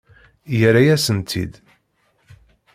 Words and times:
Yerra-yasen-t-id. 0.59 1.53